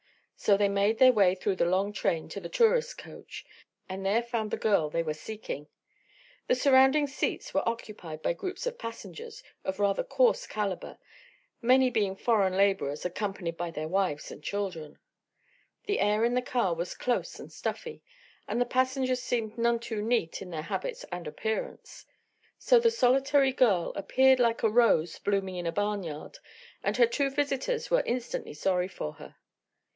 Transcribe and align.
So 0.35 0.57
they 0.57 0.67
made 0.69 0.97
their 0.97 1.11
way 1.11 1.35
through 1.35 1.57
the 1.57 1.65
long 1.67 1.93
train 1.93 2.27
to 2.29 2.39
the 2.39 2.49
tourist 2.49 2.97
coach, 2.97 3.45
and 3.87 4.03
there 4.03 4.23
found 4.23 4.49
the 4.49 4.57
girl 4.57 4.89
they 4.89 5.03
were 5.03 5.13
seeking. 5.13 5.67
The 6.47 6.55
surrounding 6.55 7.05
seats 7.05 7.53
were 7.53 7.69
occupied 7.69 8.23
by 8.23 8.33
groups 8.33 8.65
of 8.65 8.79
passengers 8.79 9.43
of 9.63 9.79
rather 9.79 10.03
coarse 10.03 10.47
caliber, 10.47 10.97
many 11.61 11.91
being 11.91 12.15
foreign 12.15 12.57
laborers 12.57 13.05
accompanied 13.05 13.55
by 13.55 13.69
their 13.69 13.87
wives 13.87 14.31
and 14.31 14.43
children. 14.43 14.97
The 15.85 15.99
air 15.99 16.25
in 16.25 16.33
the 16.33 16.41
car 16.41 16.73
was 16.73 16.95
close 16.95 17.39
and 17.39 17.51
"stuffy" 17.51 18.01
and 18.47 18.59
the 18.59 18.65
passengers 18.65 19.21
seemed 19.21 19.59
none 19.59 19.77
too 19.77 20.01
neat 20.01 20.41
in 20.41 20.49
their 20.49 20.63
habits 20.63 21.05
and 21.11 21.27
appearance. 21.27 22.07
So 22.57 22.79
the 22.79 22.89
solitary 22.89 23.51
girl 23.51 23.93
appeared 23.95 24.39
like 24.39 24.63
a 24.63 24.69
rose 24.71 25.19
blooming 25.19 25.57
in 25.57 25.67
a 25.67 25.71
barnyard 25.71 26.39
and 26.83 26.97
her 26.97 27.05
two 27.05 27.29
visitors 27.29 27.91
were 27.91 28.01
instantly 28.07 28.55
sorry 28.55 28.87
for 28.87 29.13
her. 29.13 29.35